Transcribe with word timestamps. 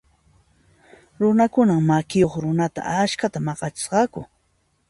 Runakunan 1.19 1.81
makiyuq 1.89 2.33
runata 2.43 2.81
askhata 3.01 3.39
maq'achisqaku. 3.45 4.19